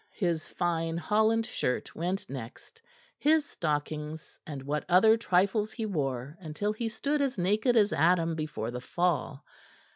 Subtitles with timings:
[0.15, 2.81] His fine Holland shirt went next,
[3.19, 8.33] his stockings and what other trifles he wore, until he stood as naked as Adam
[8.33, 9.45] before the fall.